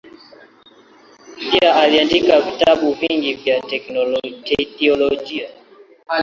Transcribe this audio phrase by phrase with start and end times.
[1.37, 3.61] Pia aliandika vitabu vingi vya
[4.81, 5.49] teolojia.